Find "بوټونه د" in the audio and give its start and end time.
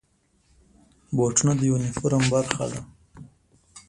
1.15-1.61